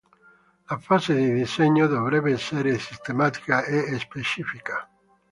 [0.67, 4.89] La fase di disegno dovrebbe essere sistematica e specifica.